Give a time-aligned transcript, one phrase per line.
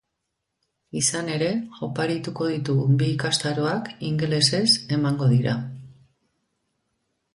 [1.01, 1.49] Izan ere,
[1.87, 4.65] oparituko ditugun bi ikastaroak ingelesez
[4.99, 5.55] emango dira.